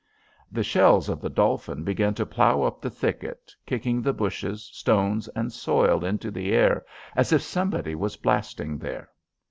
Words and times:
The 0.51 0.63
shells 0.63 1.09
of 1.09 1.21
the 1.21 1.29
Dolphin 1.29 1.83
began 1.83 2.15
to 2.15 2.25
plough 2.25 2.63
up 2.63 2.81
the 2.81 2.89
thicket, 2.89 3.53
kicking 3.67 4.01
the 4.01 4.13
bushes, 4.13 4.67
stones, 4.73 5.27
and 5.35 5.53
soil 5.53 6.03
into 6.03 6.31
the 6.31 6.53
air 6.53 6.83
as 7.15 7.31
if 7.31 7.43
somebody 7.43 7.93
was 7.93 8.17
blasting 8.17 8.79
there. 8.79 9.09